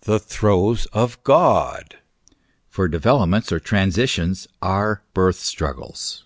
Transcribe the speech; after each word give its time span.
the 0.00 0.18
throes 0.18 0.86
of 0.86 1.22
God 1.22 1.98
for 2.66 2.88
developments 2.88 3.52
(or 3.52 3.60
transitions) 3.60 4.48
are 4.60 5.04
birth 5.14 5.38
struggles. 5.38 6.24